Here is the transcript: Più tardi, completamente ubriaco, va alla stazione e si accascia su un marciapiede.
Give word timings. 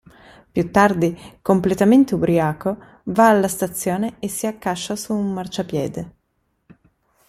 Più 0.51 0.71
tardi, 0.71 1.15
completamente 1.43 2.15
ubriaco, 2.15 2.75
va 3.03 3.27
alla 3.29 3.47
stazione 3.47 4.15
e 4.17 4.29
si 4.29 4.47
accascia 4.47 4.95
su 4.95 5.13
un 5.13 5.31
marciapiede. 5.31 6.13